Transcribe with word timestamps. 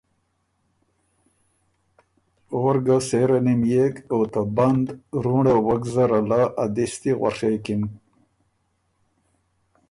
اور 2.55 2.75
ګه 2.85 2.97
سېره 3.09 3.39
نِميېک 3.45 3.95
او 4.13 4.19
ته 4.31 4.41
بند 4.55 4.85
رونړه 5.23 5.55
وک 5.67 5.83
زره 5.95 6.19
له 6.29 6.41
ا 6.63 6.65
دِستی 6.75 7.11
غؤڒېکِن 7.19 7.81